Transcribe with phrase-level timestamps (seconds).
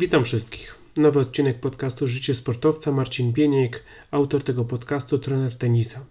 [0.00, 0.74] Witam wszystkich.
[0.96, 2.92] Nowy odcinek podcastu Życie Sportowca.
[2.92, 6.06] Marcin Bieniek, autor tego podcastu, trener tenisa.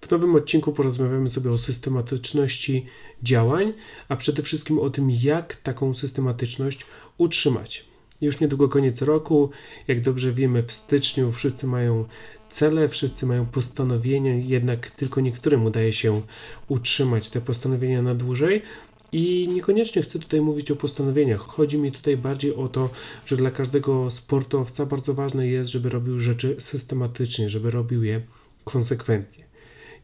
[0.00, 2.86] W nowym odcinku porozmawiamy sobie o systematyczności
[3.22, 3.72] działań,
[4.08, 6.86] a przede wszystkim o tym, jak taką systematyczność
[7.18, 7.84] utrzymać.
[8.20, 9.50] Już niedługo koniec roku.
[9.88, 12.04] Jak dobrze wiemy, w styczniu wszyscy mają
[12.50, 16.22] cele, wszyscy mają postanowienia, jednak tylko niektórym udaje się
[16.68, 18.62] utrzymać te postanowienia na dłużej.
[19.12, 21.40] I niekoniecznie chcę tutaj mówić o postanowieniach.
[21.40, 22.90] Chodzi mi tutaj bardziej o to,
[23.26, 28.20] że dla każdego sportowca bardzo ważne jest, żeby robił rzeczy systematycznie, żeby robił je
[28.64, 29.44] konsekwentnie.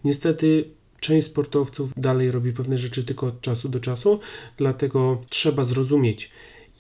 [0.05, 0.65] Niestety
[1.01, 4.21] część sportowców dalej robi pewne rzeczy tylko od czasu do czasu,
[4.57, 6.31] dlatego trzeba zrozumieć,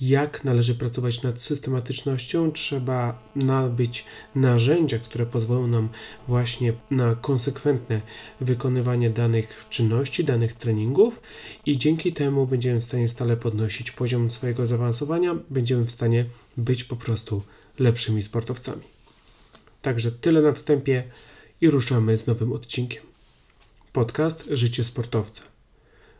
[0.00, 5.88] jak należy pracować nad systematycznością, trzeba nabyć narzędzia, które pozwolą nam
[6.28, 8.00] właśnie na konsekwentne
[8.40, 11.20] wykonywanie danych czynności, danych treningów
[11.66, 16.24] i dzięki temu będziemy w stanie stale podnosić poziom swojego zaawansowania, będziemy w stanie
[16.56, 17.42] być po prostu
[17.78, 18.82] lepszymi sportowcami.
[19.82, 21.04] Także tyle na wstępie
[21.60, 23.02] i ruszamy z nowym odcinkiem.
[23.92, 25.42] Podcast Życie Sportowca.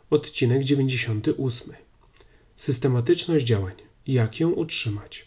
[0.09, 1.86] Odcinek 98.
[2.57, 3.73] Systematyczność działań.
[4.07, 5.25] Jak ją utrzymać?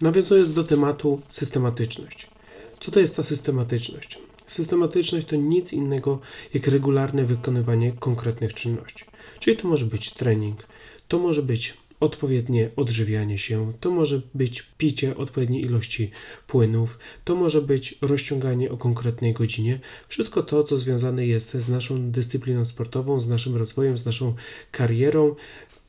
[0.00, 2.26] Nawiązując do tematu systematyczność.
[2.80, 4.18] Co to jest ta systematyczność?
[4.46, 6.20] Systematyczność to nic innego
[6.54, 9.04] jak regularne wykonywanie konkretnych czynności.
[9.40, 10.66] Czyli to może być trening,
[11.08, 16.10] to może być odpowiednie odżywianie się, to może być picie odpowiedniej ilości
[16.46, 19.80] płynów, to może być rozciąganie o konkretnej godzinie.
[20.08, 24.34] Wszystko to, co związane jest z naszą dyscypliną sportową, z naszym rozwojem, z naszą
[24.70, 25.34] karierą,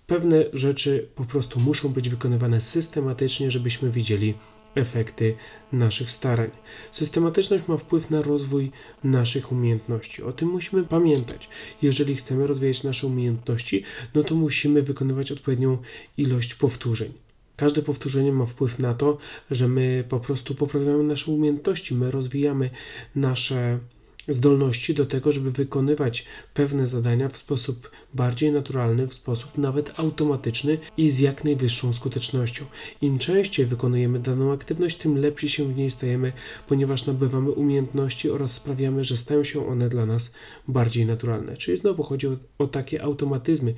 [0.07, 4.33] Pewne rzeczy po prostu muszą być wykonywane systematycznie, żebyśmy widzieli
[4.75, 5.35] efekty
[5.71, 6.51] naszych starań.
[6.91, 8.71] Systematyczność ma wpływ na rozwój
[9.03, 10.23] naszych umiejętności.
[10.23, 11.49] O tym musimy pamiętać.
[11.81, 13.83] Jeżeli chcemy rozwijać nasze umiejętności,
[14.15, 15.77] no to musimy wykonywać odpowiednią
[16.17, 17.13] ilość powtórzeń.
[17.55, 19.17] Każde powtórzenie ma wpływ na to,
[19.51, 22.69] że my po prostu poprawiamy nasze umiejętności, my rozwijamy
[23.15, 23.79] nasze
[24.27, 30.77] zdolności do tego, żeby wykonywać pewne zadania w sposób bardziej naturalny, w sposób nawet automatyczny
[30.97, 32.65] i z jak najwyższą skutecznością.
[33.01, 36.33] Im częściej wykonujemy daną aktywność, tym lepiej się w niej stajemy,
[36.67, 40.33] ponieważ nabywamy umiejętności oraz sprawiamy, że stają się one dla nas
[40.67, 41.57] bardziej naturalne.
[41.57, 43.73] Czyli znowu chodzi o, o takie automatyzmy,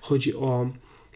[0.00, 0.70] chodzi o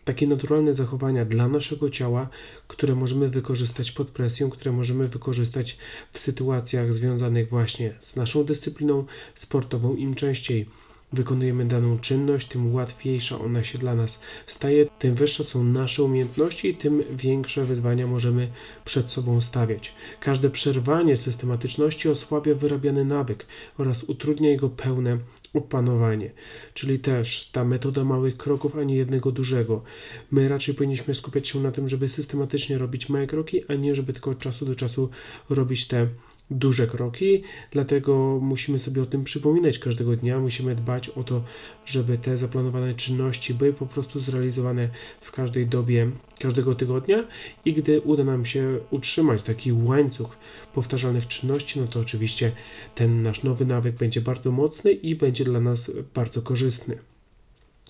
[0.09, 2.29] takie naturalne zachowania dla naszego ciała,
[2.69, 5.79] które możemy wykorzystać pod presją, które możemy wykorzystać
[6.13, 9.05] w sytuacjach związanych właśnie z naszą dyscypliną
[9.35, 9.97] sportową.
[9.97, 10.69] Im częściej
[11.13, 16.69] wykonujemy daną czynność, tym łatwiejsza ona się dla nas staje, tym wyższe są nasze umiejętności
[16.69, 18.49] i tym większe wyzwania możemy
[18.85, 19.95] przed sobą stawiać.
[20.21, 23.47] Każde przerwanie systematyczności osłabia wyrabiany nawyk
[23.79, 25.19] oraz utrudnia jego pełne
[25.55, 26.31] opanowanie,
[26.75, 29.83] czyli też ta metoda małych kroków, a nie jednego dużego.
[30.31, 34.13] My raczej powinniśmy skupiać się na tym, żeby systematycznie robić małe kroki, a nie żeby
[34.13, 35.11] tylko od czasu do czasu
[35.51, 36.09] robić te
[36.51, 40.41] duże kroki, dlatego musimy sobie o tym przypominać każdego dnia.
[40.41, 41.43] Musimy dbać o to,
[41.87, 44.89] żeby te zaplanowane czynności były po prostu zrealizowane
[45.21, 47.25] w każdej dobie, każdego tygodnia
[47.65, 50.37] i gdy uda nam się utrzymać taki łańcuch
[50.75, 52.53] powtarzalnych czynności, no to oczywiście
[52.95, 56.99] ten nasz nowy nawyk będzie bardzo mocny i będzie dla nas bardzo korzystny.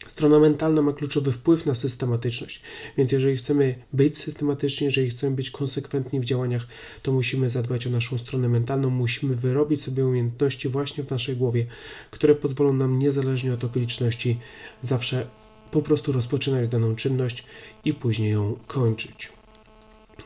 [0.07, 2.63] Strona mentalna ma kluczowy wpływ na systematyczność,
[2.97, 6.67] więc jeżeli chcemy być systematyczni, jeżeli chcemy być konsekwentni w działaniach,
[7.03, 11.67] to musimy zadbać o naszą stronę mentalną, musimy wyrobić sobie umiejętności właśnie w naszej głowie,
[12.11, 14.39] które pozwolą nam niezależnie od okoliczności
[14.83, 15.27] zawsze
[15.71, 17.45] po prostu rozpoczynać daną czynność
[17.85, 19.33] i później ją kończyć.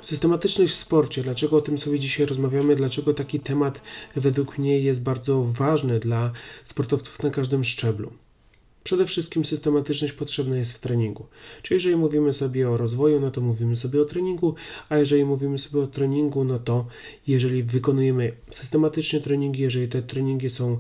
[0.01, 1.23] Systematyczność w sporcie.
[1.23, 2.77] Dlaczego o tym sobie dzisiaj rozmawiamy?
[2.77, 3.81] Dlaczego taki temat
[4.17, 6.33] według mnie jest bardzo ważny dla
[6.65, 8.13] sportowców na każdym szczeblu?
[8.85, 11.27] Przede wszystkim systematyczność potrzebna jest w treningu.
[11.63, 14.55] Czyli jeżeli mówimy sobie o rozwoju, no to mówimy sobie o treningu,
[14.89, 16.87] a jeżeli mówimy sobie o treningu, no to
[17.27, 20.79] jeżeli wykonujemy systematycznie treningi, jeżeli te treningi są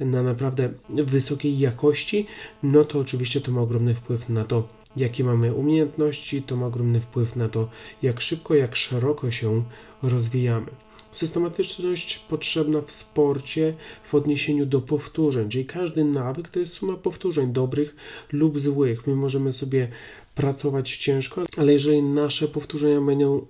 [0.00, 2.26] na naprawdę wysokiej jakości,
[2.62, 7.00] no to oczywiście to ma ogromny wpływ na to, jakie mamy umiejętności, to ma ogromny
[7.00, 7.68] wpływ na to,
[8.02, 9.64] jak szybko, jak szeroko się
[10.02, 10.66] rozwijamy.
[11.12, 13.74] Systematyczność potrzebna w sporcie
[14.04, 17.96] w odniesieniu do powtórzeń, czyli każdy nawyk to jest suma powtórzeń, dobrych
[18.32, 19.06] lub złych.
[19.06, 19.88] My możemy sobie
[20.34, 23.46] pracować ciężko, ale jeżeli nasze powtórzenia będą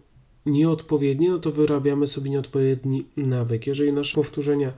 [0.46, 3.66] nieodpowiednie, no to wyrabiamy sobie nieodpowiedni nawyk.
[3.66, 4.72] Jeżeli nasze powtórzenia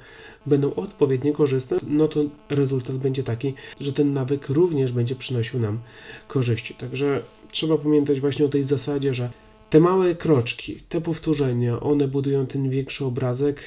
[0.46, 5.80] będą odpowiednio korzystne, no to rezultat będzie taki, że ten nawyk również będzie przynosił nam
[6.28, 6.74] korzyści.
[6.74, 9.30] Także trzeba pamiętać właśnie o tej zasadzie, że
[9.72, 13.60] te małe kroczki, te powtórzenia, one budują ten większy obrazek,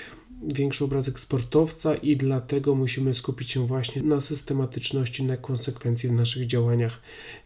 [0.44, 6.48] większy obrazek sportowca i dlatego musimy skupić się właśnie na systematyczności, na konsekwencji w naszych
[6.48, 7.02] działaniach,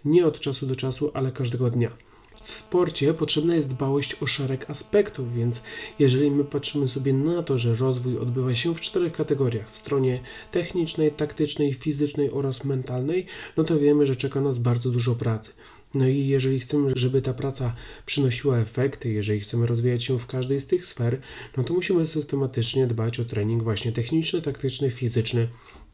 [0.05, 1.91] nie od czasu do czasu, ale każdego dnia.
[2.35, 5.63] W sporcie potrzebna jest dbałość o szereg aspektów, więc
[5.99, 10.19] jeżeli my patrzymy sobie na to, że rozwój odbywa się w czterech kategoriach w stronie
[10.51, 13.25] technicznej, taktycznej, fizycznej oraz mentalnej,
[13.57, 15.53] no to wiemy, że czeka nas bardzo dużo pracy.
[15.93, 17.75] No i jeżeli chcemy, żeby ta praca
[18.05, 21.21] przynosiła efekty, jeżeli chcemy rozwijać się w każdej z tych sfer,
[21.57, 25.47] no to musimy systematycznie dbać o trening właśnie techniczny, taktyczny, fizyczny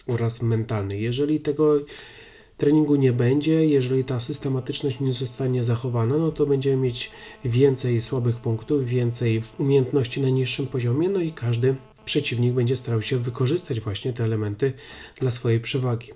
[0.08, 1.00] oraz mentalny.
[1.00, 1.80] Jeżeli tego
[2.58, 7.12] treningu nie będzie, jeżeli ta systematyczność nie zostanie zachowana, no to będziemy mieć
[7.46, 11.76] więcej słabych punktów, więcej umiejętności na niższym poziomie, no i każdy
[12.06, 14.74] przeciwnik będzie starał się wykorzystać właśnie te elementy
[15.20, 16.12] dla swojej przewagi.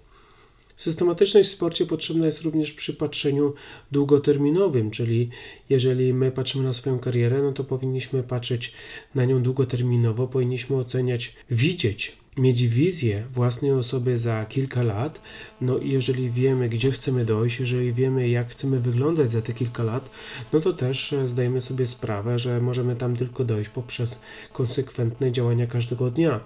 [0.80, 3.54] Systematyczność w sporcie potrzebna jest również przy patrzeniu
[3.92, 5.30] długoterminowym, czyli
[5.70, 8.74] jeżeli my patrzymy na swoją karierę, no to powinniśmy patrzeć
[9.16, 15.22] na nią długoterminowo, powinniśmy oceniać, widzieć, mieć wizję własnej osoby za kilka lat.
[15.62, 19.84] No i jeżeli wiemy, gdzie chcemy dojść, jeżeli wiemy, jak chcemy wyglądać za te kilka
[19.84, 20.10] lat,
[20.54, 24.22] no to też e, zdajemy sobie sprawę, że możemy tam tylko dojść poprzez
[24.54, 26.40] konsekwentne działania każdego dnia.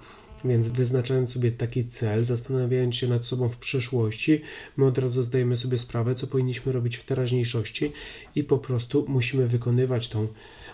[0.44, 4.40] Więc wyznaczając sobie taki cel, zastanawiając się nad sobą w przyszłości,
[4.76, 7.92] my od razu zdajemy sobie sprawę, co powinniśmy robić w teraźniejszości
[8.34, 10.28] i po prostu musimy wykonywać tą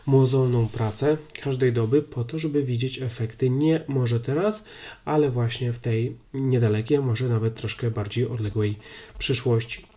[0.06, 4.64] mozolną pracę każdej doby po to, żeby widzieć efekty nie może teraz,
[5.04, 8.76] ale właśnie w tej niedalekiej, może nawet troszkę bardziej odległej
[9.18, 9.89] przyszłości.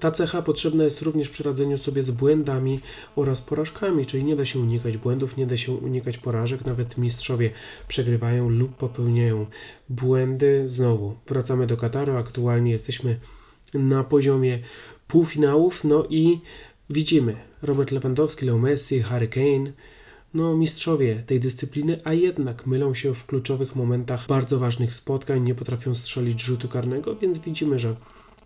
[0.00, 2.80] Ta cecha potrzebna jest również przy radzeniu sobie z błędami
[3.16, 7.50] oraz porażkami, czyli nie da się unikać błędów, nie da się unikać porażek, nawet mistrzowie
[7.88, 9.46] przegrywają lub popełniają
[9.88, 10.68] błędy.
[10.68, 13.18] Znowu wracamy do Kataru, aktualnie jesteśmy
[13.74, 14.62] na poziomie
[15.08, 16.40] półfinałów, no i
[16.90, 19.72] widzimy Robert Lewandowski, Leo Messi, Harry Kane,
[20.34, 25.54] no mistrzowie tej dyscypliny, a jednak mylą się w kluczowych momentach bardzo ważnych spotkań, nie
[25.54, 27.96] potrafią strzelić rzutu karnego, więc widzimy, że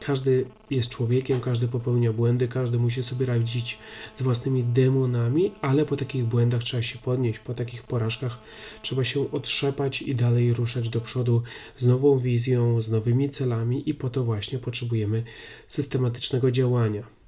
[0.07, 3.79] każdy jest człowiekiem, każdy popełnia błędy, każdy musi sobie radzić
[4.17, 8.39] z własnymi demonami, ale po takich błędach trzeba się podnieść, po takich porażkach
[8.83, 11.43] trzeba się otrzepać i dalej ruszać do przodu
[11.77, 15.25] z nową wizją, z nowymi celami i po to właśnie potrzebujemy
[15.67, 17.22] systematycznego działania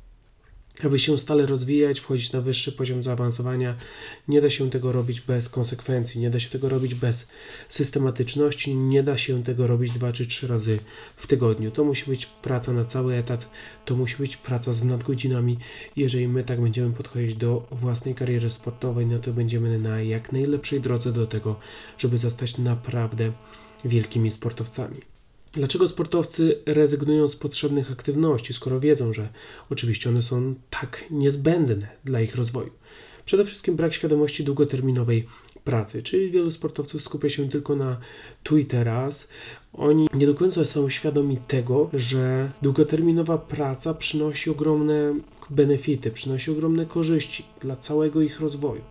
[0.83, 3.77] aby się stale rozwijać, wchodzić na wyższy poziom zaawansowania.
[4.29, 7.31] Nie da się tego robić bez konsekwencji, nie da się tego robić bez
[7.69, 10.79] systematyczności, nie da się tego robić dwa czy trzy razy
[11.17, 11.71] w tygodniu.
[11.71, 13.49] To musi być praca na cały etat,
[13.85, 15.59] to musi być praca z nadgodzinami.
[15.97, 20.81] Jeżeli my tak będziemy podchodzić do własnej kariery sportowej, no to będziemy na jak najlepszej
[20.81, 21.57] drodze do tego,
[21.99, 23.33] żeby zostać naprawdę
[23.85, 25.14] wielkimi sportowcami.
[25.57, 29.29] Dlaczego sportowcy rezygnują z potrzebnych aktywności, skoro wiedzą, że
[29.71, 32.71] oczywiście one są tak niezbędne dla ich rozwoju?
[33.25, 35.27] Przede wszystkim brak świadomości długoterminowej
[35.65, 38.01] pracy, czyli wielu sportowców skupia się tylko na
[38.43, 39.29] tu i teraz.
[39.73, 45.15] Oni nie do końca są świadomi tego, że długoterminowa praca przynosi ogromne
[45.51, 48.83] benefity, przynosi ogromne korzyści dla całego ich rozwoju.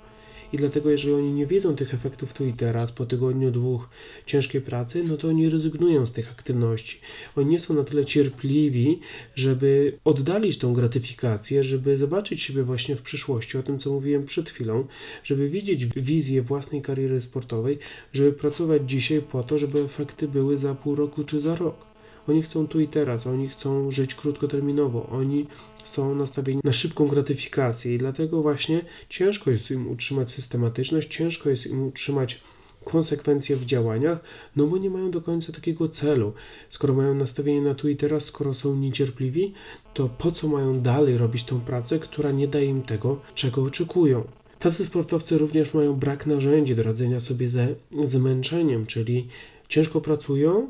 [0.54, 3.90] I dlatego, jeżeli oni nie wiedzą tych efektów tu i teraz, po tygodniu, dwóch
[4.26, 7.00] ciężkiej pracy, no to oni rezygnują z tych aktywności.
[7.36, 9.00] Oni nie są na tyle cierpliwi,
[9.36, 14.50] żeby oddalić tą gratyfikację, żeby zobaczyć siebie właśnie w przyszłości, o tym, co mówiłem przed
[14.50, 14.88] chwilą,
[15.24, 17.80] żeby widzieć wizję własnej kariery sportowej,
[18.14, 21.93] żeby pracować dzisiaj po to, żeby efekty były za pół roku czy za rok.
[22.28, 25.48] Oni chcą tu i teraz, oni chcą żyć krótkoterminowo, oni
[25.84, 31.68] są nastawieni na szybką gratyfikację i dlatego właśnie ciężko jest im utrzymać systematyczność, ciężko jest
[31.68, 32.42] im utrzymać
[32.84, 34.20] konsekwencje w działaniach,
[34.56, 36.34] no bo nie mają do końca takiego celu.
[36.70, 39.54] Skoro mają nastawienie na tu i teraz, skoro są niecierpliwi,
[39.94, 44.24] to po co mają dalej robić tą pracę, która nie daje im tego, czego oczekują?
[44.60, 49.28] Tacy sportowcy również mają brak narzędzi do radzenia sobie ze zmęczeniem, czyli
[49.70, 50.68] ciężko pracują,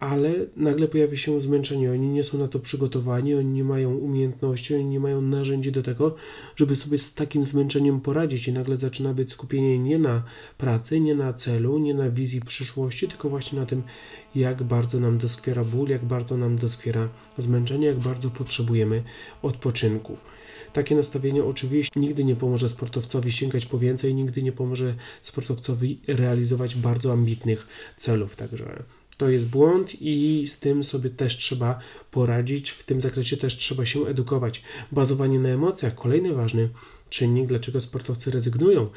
[0.00, 1.92] ale nagle pojawia się zmęczenie.
[1.92, 5.82] Oni nie są na to przygotowani, oni nie mają umiejętności, oni nie mają narzędzi do
[5.82, 6.14] tego,
[6.56, 8.48] żeby sobie z takim zmęczeniem poradzić.
[8.48, 10.22] I nagle zaczyna być skupienie nie na
[10.58, 13.82] pracy, nie na celu, nie na wizji przyszłości, tylko właśnie na tym,
[14.34, 19.02] jak bardzo nam doskwiera ból, jak bardzo nam doskwiera zmęczenie, jak bardzo potrzebujemy
[19.42, 20.16] odpoczynku.
[20.72, 26.74] Takie nastawienie oczywiście nigdy nie pomoże sportowcowi sięgać po więcej, nigdy nie pomoże sportowcowi realizować
[26.74, 27.66] bardzo ambitnych
[27.96, 28.36] celów.
[28.36, 28.82] Także
[29.20, 31.78] to jest błąd i z tym sobie też trzeba
[32.10, 32.70] poradzić.
[32.70, 34.62] W tym zakresie też trzeba się edukować.
[34.92, 36.68] Bazowanie na emocjach, kolejny ważny
[37.10, 38.88] czynnik, dlaczego sportowcy rezygnują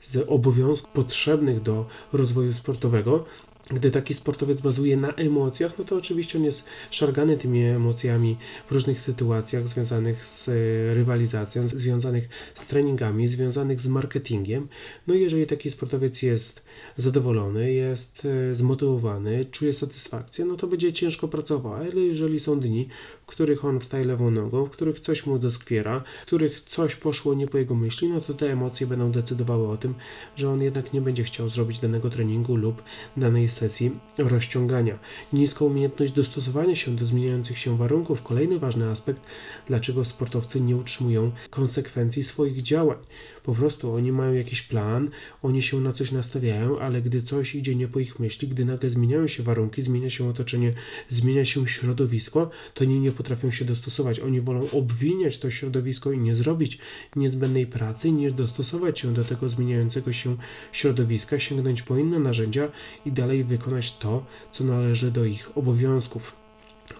[0.00, 3.24] z obowiązków potrzebnych do rozwoju sportowego,
[3.72, 8.36] Gdy taki sportowiec bazuje na emocjach, no to oczywiście on jest szargany tymi emocjami
[8.68, 10.52] w różnych sytuacjach związanych z e,
[10.94, 14.68] rywalizacją, związanych z treningami, związanych z marketingiem.
[15.06, 16.64] No i jeżeli taki sportowiec jest
[16.96, 21.74] zadowolony, jest e, zmotywowany, czuje satysfakcję, no to będzie ciężko pracował.
[21.74, 22.88] Ale jeżeli są dni,
[23.26, 27.46] których on wstaje lewą nogą, w których coś mu doskwiera, w których coś poszło nie
[27.46, 29.94] po jego myśli, no to te emocje będą decydowały o tym,
[30.36, 32.82] że on jednak nie będzie chciał zrobić danego treningu lub
[33.16, 34.98] danej sesji rozciągania.
[35.32, 39.22] Niska umiejętność dostosowania się do zmieniających się warunków, kolejny ważny aspekt,
[39.66, 42.98] dlaczego sportowcy nie utrzymują konsekwencji swoich działań.
[43.42, 45.10] Po prostu oni mają jakiś plan,
[45.42, 48.90] oni się na coś nastawiają, ale gdy coś idzie nie po ich myśli, gdy nagle
[48.90, 50.74] zmieniają się warunki, zmienia się otoczenie,
[51.08, 54.20] zmienia się środowisko, to oni nie potrafią się dostosować.
[54.20, 56.78] Oni wolą obwiniać to środowisko i nie zrobić
[57.16, 60.36] niezbędnej pracy, niż dostosować się do tego zmieniającego się
[60.72, 62.68] środowiska, sięgnąć po inne narzędzia
[63.06, 66.36] i dalej wykonać to, co należy do ich obowiązków.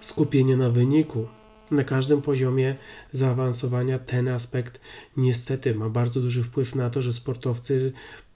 [0.00, 1.26] Skupienie na wyniku,
[1.70, 2.76] na każdym poziomie
[3.12, 4.80] zaawansowania ten aspekt
[5.16, 7.92] niestety ma bardzo duży wpływ na to, że sportowcy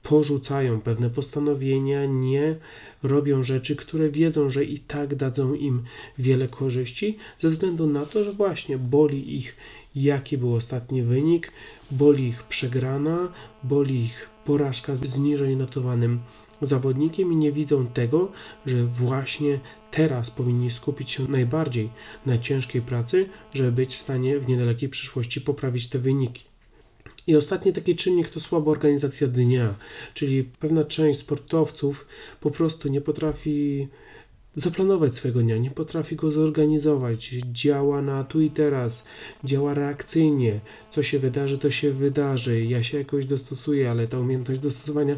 [0.09, 2.57] porzucają pewne postanowienia, nie
[3.03, 5.83] robią rzeczy, które wiedzą, że i tak dadzą im
[6.19, 9.57] wiele korzyści, ze względu na to, że właśnie boli ich,
[9.95, 11.53] jaki był ostatni wynik,
[11.91, 13.33] boli ich przegrana,
[13.63, 16.21] boli ich porażka z niżej notowanym
[16.61, 18.33] zawodnikiem i nie widzą tego,
[18.67, 19.61] że właśnie
[19.91, 21.89] teraz powinni skupić się najbardziej
[22.27, 26.56] na ciężkiej pracy, żeby być w stanie w niedalekiej przyszłości poprawić te wyniki.
[27.27, 29.75] I ostatni taki czynnik to słaba organizacja dnia,
[30.15, 32.07] czyli pewna część sportowców
[32.41, 33.89] po prostu nie potrafi
[34.57, 39.05] zaplanować swojego dnia, nie potrafi go zorganizować, działa na tu i teraz,
[39.45, 40.61] działa reakcyjnie,
[40.91, 45.17] co się wydarzy, to się wydarzy, ja się jakoś dostosuję, ale ta umiejętność dostosowania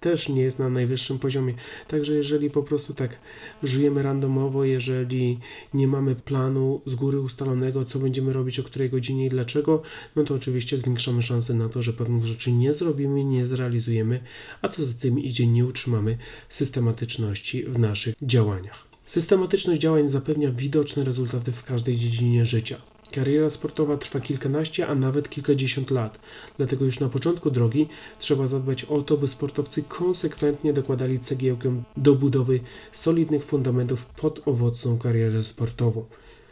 [0.00, 1.54] też nie jest na najwyższym poziomie.
[1.88, 3.18] Także jeżeli po prostu tak
[3.62, 5.38] żyjemy randomowo, jeżeli
[5.74, 9.82] nie mamy planu z góry ustalonego, co będziemy robić o której godzinie i dlaczego,
[10.16, 14.20] no to oczywiście zwiększamy szanse na to, że pewnych rzeczy nie zrobimy, nie zrealizujemy,
[14.62, 18.90] a co za tym idzie, nie utrzymamy systematyczności w naszych działaniach.
[19.04, 22.89] Systematyczność działań zapewnia widoczne rezultaty w każdej dziedzinie życia.
[23.10, 26.20] Kariera sportowa trwa kilkanaście, a nawet kilkadziesiąt lat.
[26.56, 27.88] Dlatego już na początku drogi
[28.18, 32.60] trzeba zadbać o to, by sportowcy konsekwentnie dokładali cegiełkę do budowy
[32.92, 36.04] solidnych fundamentów pod owocną karierę sportową.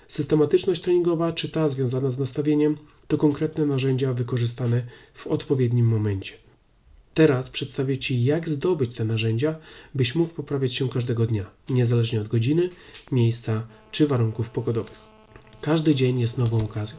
[0.08, 2.76] Systematyczność treningowa, czy ta związana z nastawieniem,
[3.08, 4.82] to konkretne narzędzia wykorzystane
[5.14, 6.34] w odpowiednim momencie.
[7.14, 9.54] Teraz przedstawię Ci, jak zdobyć te narzędzia,
[9.94, 12.70] byś mógł poprawiać się każdego dnia, niezależnie od godziny,
[13.12, 15.07] miejsca czy warunków pogodowych.
[15.60, 16.98] Każdy dzień jest nową okazją.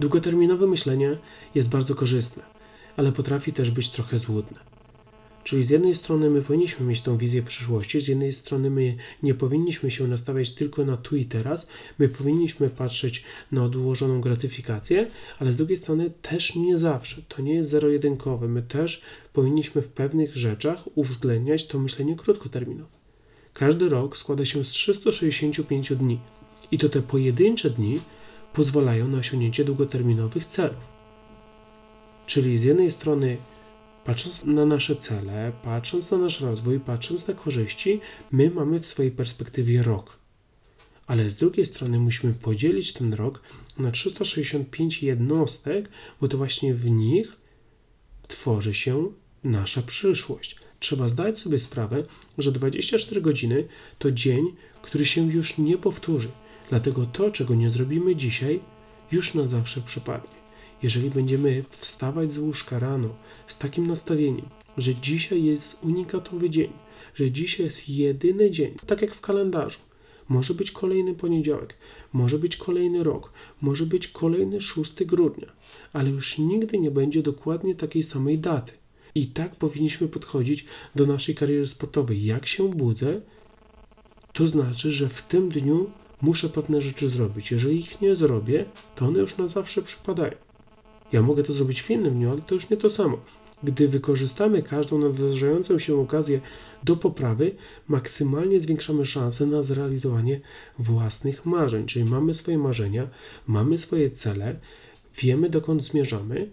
[0.00, 1.18] Długoterminowe myślenie
[1.54, 2.42] jest bardzo korzystne,
[2.96, 4.58] ale potrafi też być trochę złudne.
[5.44, 9.34] Czyli z jednej strony my powinniśmy mieć tą wizję przyszłości, z jednej strony my nie
[9.34, 11.68] powinniśmy się nastawiać tylko na tu i teraz,
[11.98, 17.22] my powinniśmy patrzeć na odłożoną gratyfikację, ale z drugiej strony też nie zawsze.
[17.28, 18.48] To nie jest zero-jedynkowe.
[18.48, 22.90] My też powinniśmy w pewnych rzeczach uwzględniać to myślenie krótkoterminowe.
[23.54, 26.18] Każdy rok składa się z 365 dni.
[26.72, 28.00] I to te pojedyncze dni
[28.52, 30.88] pozwalają na osiągnięcie długoterminowych celów.
[32.26, 33.36] Czyli z jednej strony,
[34.04, 38.00] patrząc na nasze cele, patrząc na nasz rozwój, patrząc na korzyści,
[38.32, 40.18] my mamy w swojej perspektywie rok.
[41.06, 43.42] Ale z drugiej strony musimy podzielić ten rok
[43.78, 45.88] na 365 jednostek,
[46.20, 47.36] bo to właśnie w nich
[48.28, 49.12] tworzy się
[49.44, 50.56] nasza przyszłość.
[50.80, 52.04] Trzeba zdać sobie sprawę,
[52.38, 54.44] że 24 godziny to dzień,
[54.82, 56.28] który się już nie powtórzy.
[56.70, 58.60] Dlatego to, czego nie zrobimy dzisiaj,
[59.12, 60.40] już na zawsze przepadnie.
[60.82, 63.08] Jeżeli będziemy wstawać z łóżka rano
[63.46, 64.48] z takim nastawieniem,
[64.78, 66.72] że dzisiaj jest unikatowy dzień,
[67.14, 69.78] że dzisiaj jest jedyny dzień, tak jak w kalendarzu,
[70.28, 71.76] może być kolejny poniedziałek,
[72.12, 75.52] może być kolejny rok, może być kolejny 6 grudnia,
[75.92, 78.72] ale już nigdy nie będzie dokładnie takiej samej daty.
[79.14, 82.24] I tak powinniśmy podchodzić do naszej kariery sportowej.
[82.24, 83.20] Jak się budzę,
[84.32, 85.90] to znaczy, że w tym dniu
[86.22, 87.50] muszę pewne rzeczy zrobić.
[87.50, 88.64] Jeżeli ich nie zrobię,
[88.96, 90.34] to one już na zawsze przypadają.
[91.12, 93.18] Ja mogę to zrobić w innym dniu, ale to już nie to samo.
[93.62, 96.40] Gdy wykorzystamy każdą nadarzającą się okazję
[96.84, 97.54] do poprawy,
[97.88, 100.40] maksymalnie zwiększamy szanse na zrealizowanie
[100.78, 101.86] własnych marzeń.
[101.86, 103.08] Czyli mamy swoje marzenia,
[103.46, 104.60] mamy swoje cele,
[105.22, 106.50] wiemy dokąd zmierzamy,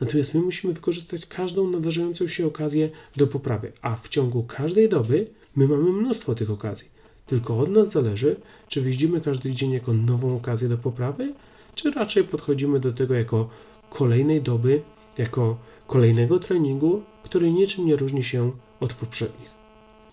[0.00, 5.26] natomiast my musimy wykorzystać każdą nadarzającą się okazję do poprawy, a w ciągu każdej doby
[5.56, 6.99] my mamy mnóstwo tych okazji.
[7.30, 8.36] Tylko od nas zależy,
[8.68, 11.34] czy widzimy każdy dzień jako nową okazję do poprawy,
[11.74, 13.48] czy raczej podchodzimy do tego jako
[13.90, 14.82] kolejnej doby,
[15.18, 19.50] jako kolejnego treningu, który niczym nie różni się od poprzednich.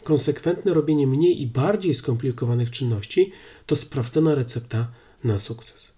[0.04, 3.32] Konsekwentne robienie mniej i bardziej skomplikowanych czynności
[3.66, 4.92] to sprawdzona recepta
[5.24, 5.94] na sukces.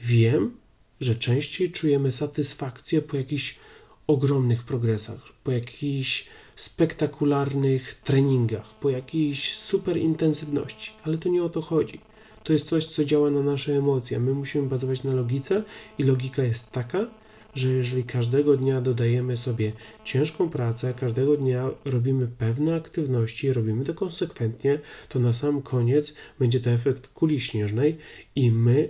[0.00, 0.56] Wiem,
[1.00, 3.58] że częściej czujemy satysfakcję po jakichś
[4.06, 11.60] ogromnych progresach, po jakichś spektakularnych treningach, po jakiejś super intensywności, ale to nie o to
[11.60, 12.00] chodzi.
[12.44, 14.20] To jest coś, co działa na nasze emocje.
[14.20, 15.62] My musimy bazować na logice
[15.98, 17.06] i logika jest taka,
[17.54, 19.72] że jeżeli każdego dnia dodajemy sobie
[20.04, 26.60] ciężką pracę, każdego dnia robimy pewne aktywności, robimy to konsekwentnie, to na sam koniec będzie
[26.60, 27.98] to efekt kuli śnieżnej
[28.36, 28.88] i my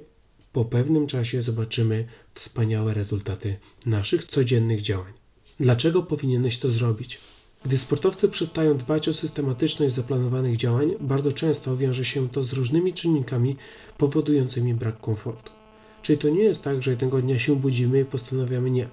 [0.53, 3.57] po pewnym czasie zobaczymy wspaniałe rezultaty
[3.87, 5.13] naszych codziennych działań.
[5.61, 7.21] Dlaczego powinieneś to zrobić?
[7.67, 12.93] Gdy sportowcy przestają dbać o systematyczność zaplanowanych działań, bardzo często wiąże się to z różnymi
[12.93, 13.57] czynnikami
[13.99, 15.53] powodującymi brak komfortu.
[16.03, 18.89] Czyli to nie jest tak, że jednego dnia się budzimy i postanawiamy nie.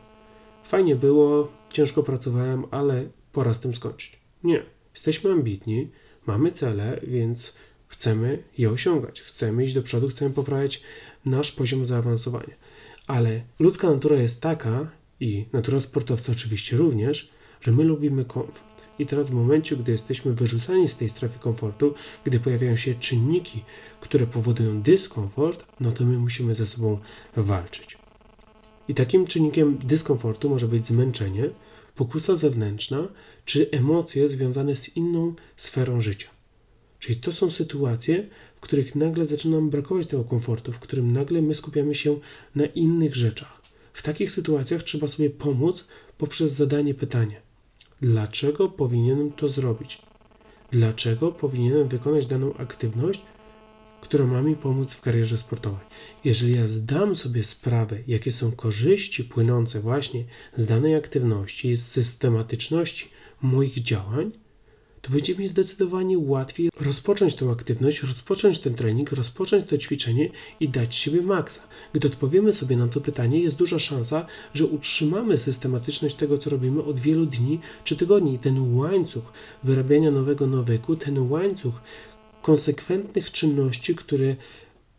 [0.63, 4.20] Fajnie było, ciężko pracowałem, ale pora z tym skończyć.
[4.44, 4.63] Nie.
[4.94, 5.88] Jesteśmy ambitni,
[6.25, 7.53] mamy cele, więc
[7.88, 9.22] chcemy je osiągać.
[9.22, 10.84] Chcemy iść do przodu, chcemy poprawiać
[11.25, 12.56] nasz poziom zaawansowania.
[13.08, 18.88] Ale ludzka natura jest taka, i natura sportowca oczywiście również, że my lubimy komfort.
[19.00, 21.93] I teraz w momencie, gdy jesteśmy wyrzucani z tej strefy komfortu,
[22.24, 23.63] gdy pojawiają się czynniki,
[24.01, 27.00] które powodują dyskomfort, no to my musimy ze sobą
[27.36, 27.98] walczyć.
[28.88, 31.50] I takim czynnikiem dyskomfortu może być zmęczenie,
[31.96, 33.08] pokusa zewnętrzna
[33.46, 36.27] czy emocje związane z inną sferą życia.
[37.00, 41.41] Czyli to są sytuacje, w których nagle zaczyna nam brakować tego komfortu, w którym nagle
[41.41, 42.20] my skupiamy się
[42.55, 43.62] na innych rzeczach.
[43.93, 45.86] W takich sytuacjach trzeba sobie pomóc
[46.17, 47.43] poprzez zadanie pytania:
[48.04, 50.02] dlaczego powinienem to zrobić?
[50.72, 53.22] Dlaczego powinienem wykonać daną aktywność,
[54.02, 55.86] która ma mi pomóc w karierze sportowej?
[56.24, 60.24] Jeżeli ja zdam sobie sprawę, jakie są korzyści płynące właśnie
[60.58, 63.10] z danej aktywności z systematyczności
[63.42, 64.32] moich działań,
[65.04, 70.30] to będzie mi zdecydowanie łatwiej rozpocząć tę aktywność, rozpocząć ten trening, rozpocząć to ćwiczenie
[70.60, 71.62] i dać siebie maksa.
[71.94, 76.84] Gdy odpowiemy sobie na to pytanie, jest duża szansa, że utrzymamy systematyczność tego, co robimy
[76.84, 78.40] od wielu dni czy tygodni.
[78.40, 79.24] Ten łańcuch
[79.64, 81.74] wyrabiania nowego nawyku, ten łańcuch
[82.42, 84.36] konsekwentnych czynności, które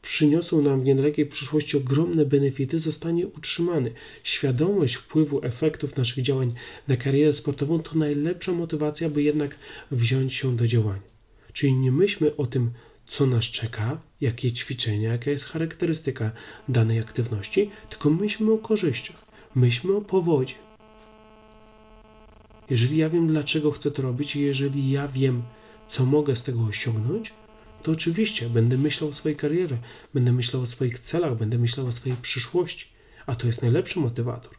[0.05, 3.93] przyniosą nam w niedalekiej przyszłości ogromne benefity, zostanie utrzymany.
[4.23, 6.55] Świadomość wpływu efektów naszych działań
[6.89, 9.57] na karierę sportową to najlepsza motywacja, by jednak
[9.91, 11.03] wziąć się do działania.
[11.53, 12.71] Czyli nie myślmy o tym,
[13.07, 16.33] co nas czeka, jakie ćwiczenia, jaka jest charakterystyka
[16.69, 20.55] danej aktywności, tylko myślmy o korzyściach, myślmy o powodzie.
[22.71, 25.43] Jeżeli ja wiem, dlaczego chcę to robić, i jeżeli ja wiem,
[25.89, 27.33] co mogę z tego osiągnąć,
[27.85, 29.79] to oczywiście będę myślał o swojej karierze,
[30.15, 32.87] będę myślał o swoich celach, będę myślał o swojej przyszłości,
[33.27, 34.55] a to jest najlepszy motywator.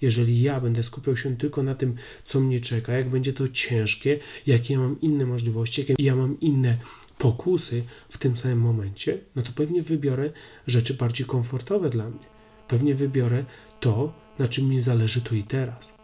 [0.00, 4.18] Jeżeli ja będę skupiał się tylko na tym, co mnie czeka, jak będzie to ciężkie,
[4.46, 6.78] jakie ja mam inne możliwości, jakie ja mam inne
[7.18, 10.30] pokusy w tym samym momencie, no to pewnie wybiorę
[10.66, 12.26] rzeczy bardziej komfortowe dla mnie.
[12.68, 13.44] Pewnie wybiorę
[13.80, 15.94] to, na czym mi zależy tu i teraz.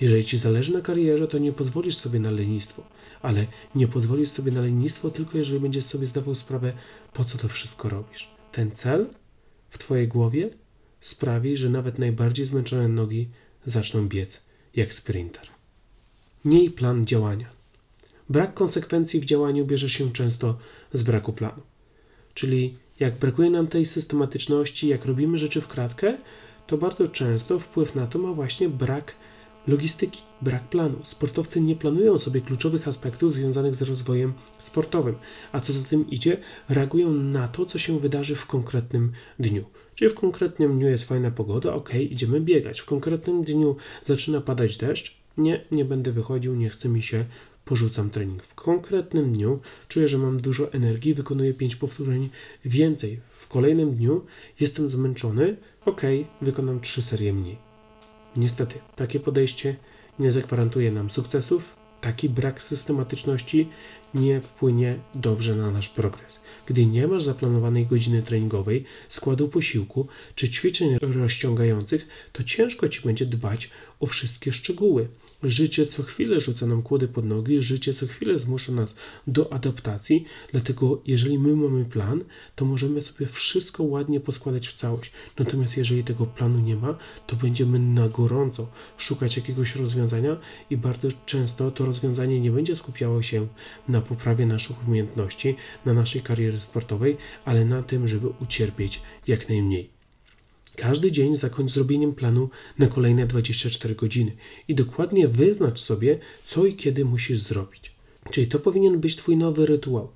[0.00, 2.82] Jeżeli ci zależy na karierze, to nie pozwolisz sobie na lenistwo
[3.22, 6.72] ale nie pozwolisz sobie na lenistwo tylko jeżeli będziesz sobie zdawał sprawę,
[7.12, 8.30] po co to wszystko robisz.
[8.52, 9.06] Ten cel
[9.70, 10.50] w Twojej głowie
[11.00, 13.28] sprawi, że nawet najbardziej zmęczone nogi
[13.66, 14.42] zaczną biec
[14.76, 15.46] jak sprinter.
[16.44, 17.46] Miej plan działania.
[18.28, 20.58] Brak konsekwencji w działaniu bierze się często
[20.92, 21.62] z braku planu.
[22.34, 26.18] Czyli jak brakuje nam tej systematyczności, jak robimy rzeczy w kratkę,
[26.66, 29.14] to bardzo często wpływ na to ma właśnie brak
[29.66, 30.98] Logistyki, brak planu.
[31.02, 35.14] Sportowcy nie planują sobie kluczowych aspektów związanych z rozwojem sportowym,
[35.52, 36.36] a co za tym idzie,
[36.68, 39.64] reagują na to, co się wydarzy w konkretnym dniu.
[39.94, 42.80] Czyli w konkretnym dniu jest fajna pogoda, ok, idziemy biegać.
[42.80, 47.24] W konkretnym dniu zaczyna padać deszcz, nie, nie będę wychodził, nie chce mi się,
[47.64, 48.42] porzucam trening.
[48.42, 52.30] W konkretnym dniu czuję, że mam dużo energii, wykonuję 5 powtórzeń
[52.64, 53.20] więcej.
[53.38, 54.24] W kolejnym dniu
[54.60, 56.02] jestem zmęczony, ok,
[56.40, 57.71] wykonam 3 serie mniej.
[58.36, 59.76] Niestety, takie podejście
[60.18, 63.68] nie zagwarantuje nam sukcesów, taki brak systematyczności
[64.14, 66.40] nie wpłynie dobrze na nasz progres.
[66.66, 73.26] Gdy nie masz zaplanowanej godziny treningowej, składu posiłku czy ćwiczeń rozciągających, to ciężko ci będzie
[73.26, 73.70] dbać
[74.00, 75.08] o wszystkie szczegóły.
[75.42, 78.96] Życie co chwilę rzuca nam kłody pod nogi, życie co chwilę zmusza nas
[79.26, 82.24] do adaptacji, dlatego jeżeli my mamy plan,
[82.56, 85.12] to możemy sobie wszystko ładnie poskładać w całość.
[85.38, 90.36] Natomiast jeżeli tego planu nie ma, to będziemy na gorąco szukać jakiegoś rozwiązania
[90.70, 93.46] i bardzo często to rozwiązanie nie będzie skupiało się
[93.88, 99.90] na poprawie naszych umiejętności, na naszej karierze sportowej, ale na tym, żeby ucierpieć jak najmniej.
[100.76, 104.32] Każdy dzień zakończ zrobieniem planu na kolejne 24 godziny
[104.68, 107.92] i dokładnie wyznacz sobie, co i kiedy musisz zrobić.
[108.30, 110.08] Czyli to powinien być Twój nowy rytuał.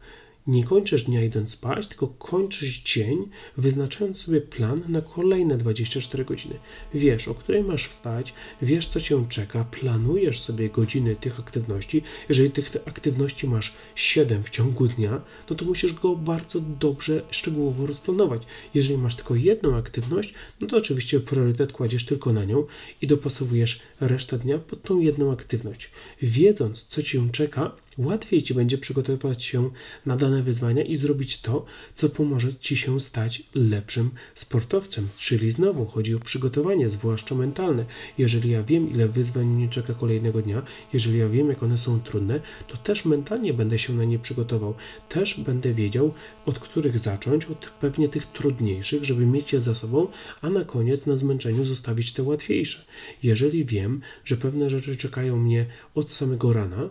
[0.47, 6.55] Nie kończysz dnia idąc spać, tylko kończysz dzień, wyznaczając sobie plan na kolejne 24 godziny.
[6.95, 12.03] Wiesz, o której masz wstać, wiesz, co cię czeka, planujesz sobie godziny tych aktywności.
[12.29, 17.87] Jeżeli tych aktywności masz 7 w ciągu dnia, no to musisz go bardzo dobrze, szczegółowo
[17.87, 18.43] rozplanować.
[18.75, 22.67] Jeżeli masz tylko jedną aktywność, no to oczywiście priorytet kładziesz tylko na nią
[23.03, 25.91] i dopasowujesz resztę dnia pod tą jedną aktywność.
[26.23, 29.71] Wiedząc, co cię czeka, łatwiej ci będzie przygotowywać się
[30.07, 35.09] na dane wyzwania i zrobić to, co pomoże ci się stać lepszym sportowcem.
[35.17, 37.85] Czyli znowu chodzi o przygotowanie, zwłaszcza mentalne.
[38.19, 42.01] Jeżeli ja wiem, ile wyzwań mnie czeka kolejnego dnia, jeżeli ja wiem, jak one są
[42.01, 44.75] trudne, to też mentalnie będę się na nie przygotował.
[45.09, 46.15] Też będę wiedział,
[46.47, 50.09] od których zacząć, od pewnie tych trudniejszych, żeby mieć je za sobą,
[50.41, 52.85] a na koniec na zmęczeniu zostawić te łatwiejsze.
[53.23, 56.91] Jeżeli wiem, że pewne rzeczy czekają mnie od samego rana,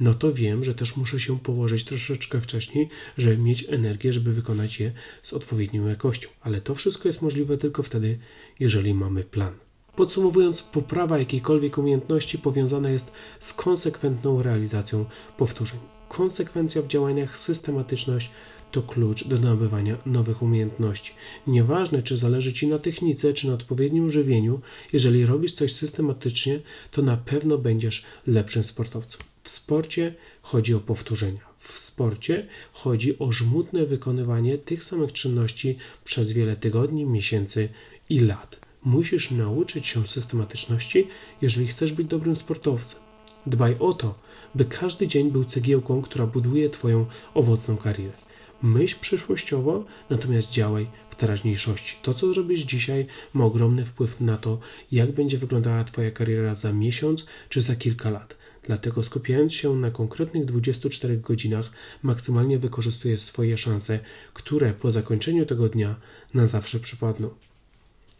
[0.00, 4.80] no to wiem, że też muszę się położyć troszeczkę wcześniej, żeby mieć energię, żeby wykonać
[4.80, 6.28] je z odpowiednią jakością.
[6.40, 8.18] Ale to wszystko jest możliwe tylko wtedy,
[8.60, 9.52] jeżeli mamy plan.
[9.96, 15.04] Podsumowując, poprawa jakiejkolwiek umiejętności powiązana jest z konsekwentną realizacją
[15.36, 15.78] powtórzeń.
[16.08, 18.30] Konsekwencja w działaniach, systematyczność
[18.72, 21.14] to klucz do nabywania nowych umiejętności.
[21.46, 24.60] Nieważne, czy zależy Ci na technice, czy na odpowiednim żywieniu,
[24.92, 29.20] jeżeli robisz coś systematycznie, to na pewno będziesz lepszym sportowcem.
[29.46, 31.40] W sporcie chodzi o powtórzenia.
[31.58, 37.68] W sporcie chodzi o żmudne wykonywanie tych samych czynności przez wiele tygodni, miesięcy
[38.08, 38.60] i lat.
[38.84, 41.08] Musisz nauczyć się systematyczności,
[41.42, 43.00] jeżeli chcesz być dobrym sportowcem.
[43.46, 44.18] Dbaj o to,
[44.54, 48.16] by każdy dzień był cegiełką, która buduje Twoją owocną karierę.
[48.62, 51.96] Myśl przyszłościowo, natomiast działaj w teraźniejszości.
[52.02, 54.58] To, co zrobisz dzisiaj, ma ogromny wpływ na to,
[54.92, 58.35] jak będzie wyglądała Twoja kariera za miesiąc czy za kilka lat.
[58.66, 61.70] Dlatego skupiając się na konkretnych 24 godzinach,
[62.02, 63.98] maksymalnie wykorzystujesz swoje szanse,
[64.34, 65.96] które po zakończeniu tego dnia
[66.34, 67.30] na zawsze przypadną.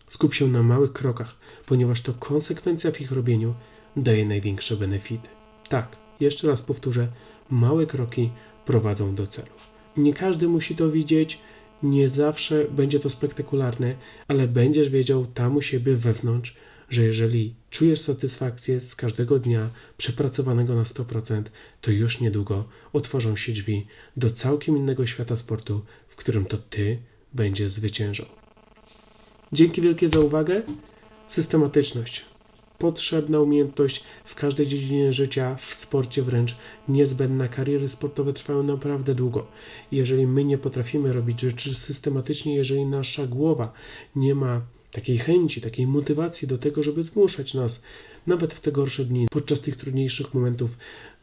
[0.08, 1.34] Skup się na małych krokach,
[1.66, 3.54] ponieważ to konsekwencja w ich robieniu
[3.96, 5.28] daje największe benefity.
[5.68, 7.08] Tak, jeszcze raz powtórzę,
[7.50, 8.30] małe kroki
[8.64, 9.48] prowadzą do celu.
[9.96, 11.40] Nie każdy musi to widzieć,
[11.82, 13.94] nie zawsze będzie to spektakularne,
[14.28, 16.56] ale będziesz wiedział tam u siebie wewnątrz,
[16.90, 21.42] że jeżeli czujesz satysfakcję z każdego dnia przepracowanego na 100%,
[21.80, 26.98] to już niedługo otworzą się drzwi do całkiem innego świata sportu, w którym to ty
[27.34, 28.26] będziesz zwyciężał.
[29.52, 30.62] Dzięki wielkie za uwagę.
[31.26, 32.24] Systematyczność.
[32.78, 36.56] Potrzebna umiejętność w każdej dziedzinie życia, w sporcie wręcz
[36.88, 37.48] niezbędna.
[37.48, 39.46] Kariery sportowe trwają naprawdę długo.
[39.92, 43.72] Jeżeli my nie potrafimy robić rzeczy systematycznie, jeżeli nasza głowa
[44.16, 44.60] nie ma
[44.96, 47.82] takiej chęci, takiej motywacji do tego, żeby zmuszać nas,
[48.26, 50.70] nawet w te gorsze dni, podczas tych trudniejszych momentów,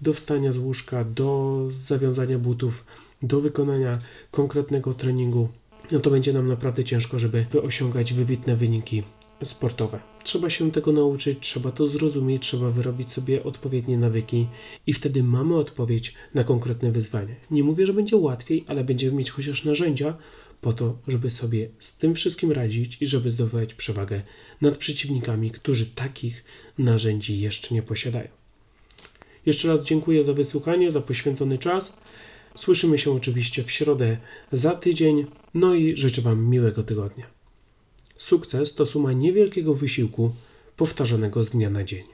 [0.02, 1.30] do wstania z łóżka, do
[1.72, 2.86] zawiązania butów,
[3.22, 4.00] do wykonania
[4.32, 5.50] konkretnego treningu,
[5.92, 9.04] no to będzie nam naprawdę ciężko, żeby osiągać wybitne wyniki
[9.44, 10.00] sportowe.
[10.24, 14.48] Trzeba się tego nauczyć, trzeba to zrozumieć, trzeba wyrobić sobie odpowiednie nawyki
[14.88, 17.36] i wtedy mamy odpowiedź na konkretne wyzwanie.
[17.52, 20.18] Nie mówię, że będzie łatwiej, ale będziemy mieć chociaż narzędzia,
[20.64, 24.22] po to, żeby sobie z tym wszystkim radzić i żeby zdobywać przewagę
[24.62, 26.44] nad przeciwnikami, którzy takich
[26.78, 28.28] narzędzi jeszcze nie posiadają.
[29.46, 31.98] Jeszcze raz dziękuję za wysłuchanie, za poświęcony czas.
[32.56, 34.18] Słyszymy się oczywiście w środę
[34.52, 37.26] za tydzień, no i życzę Wam miłego tygodnia.
[38.18, 40.32] Sukces to suma niewielkiego wysiłku
[40.78, 42.13] powtarzanego z dnia na dzień.